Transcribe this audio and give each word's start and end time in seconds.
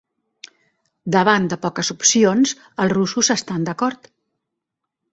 Davant 1.15 1.45
de 1.53 1.59
poques 1.67 1.95
opcions, 1.97 2.57
els 2.87 2.97
russos 2.99 3.33
estan 3.39 3.71
d'acord. 3.71 4.15